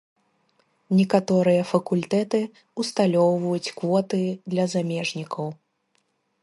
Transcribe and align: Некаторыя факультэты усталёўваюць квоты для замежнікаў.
Некаторыя 0.99 1.67
факультэты 1.71 2.41
усталёўваюць 2.83 3.73
квоты 3.81 4.23
для 4.55 4.65
замежнікаў. 4.75 5.45